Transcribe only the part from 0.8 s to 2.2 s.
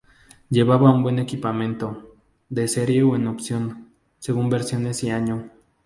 un buen equipamiento,